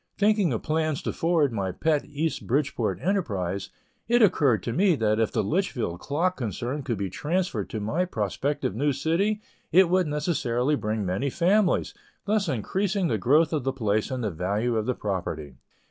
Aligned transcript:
Thinking 0.17 0.51
of 0.51 0.63
plans 0.63 1.03
to 1.03 1.13
forward 1.13 1.53
my 1.53 1.71
pet 1.71 2.03
East 2.05 2.47
Bridgeport 2.47 2.97
enterprise, 3.03 3.69
it 4.07 4.23
occurred 4.23 4.63
to 4.63 4.73
me 4.73 4.95
that 4.95 5.19
if 5.19 5.31
the 5.31 5.43
Litchfield 5.43 5.99
clock 5.99 6.37
concern 6.37 6.81
could 6.81 6.97
be 6.97 7.07
transferred 7.07 7.69
to 7.69 7.79
my 7.79 8.05
prospective 8.05 8.73
new 8.75 8.93
city, 8.93 9.41
it 9.71 9.89
would 9.91 10.07
necessarily 10.07 10.73
bring 10.73 11.05
many 11.05 11.29
families, 11.29 11.93
thus 12.25 12.49
increasing 12.49 13.09
the 13.09 13.19
growth 13.19 13.53
of 13.53 13.63
the 13.63 13.71
place 13.73 14.09
and 14.09 14.23
the 14.23 14.31
value 14.31 14.75
of 14.75 14.87
the 14.87 14.95
property. 14.95 15.57